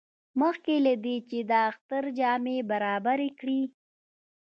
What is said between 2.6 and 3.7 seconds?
برابرې کړي.